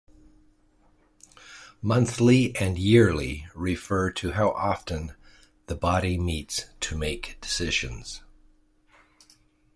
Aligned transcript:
"Monthly" 1.83 2.55
and 2.55 2.79
"Yearly" 2.79 3.45
refer 3.53 4.09
to 4.13 4.31
how 4.31 4.49
often 4.49 5.13
the 5.67 5.75
body 5.75 6.17
meets 6.17 6.65
to 6.79 6.97
make 6.97 7.37
decisions. 7.39 8.23